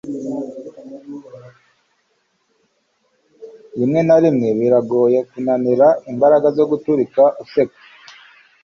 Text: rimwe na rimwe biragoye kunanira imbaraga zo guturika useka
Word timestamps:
rimwe 3.77 4.01
na 4.07 4.17
rimwe 4.23 4.49
biragoye 4.59 5.19
kunanira 5.29 5.87
imbaraga 6.11 6.47
zo 6.57 6.65
guturika 6.71 7.21
useka 7.43 7.77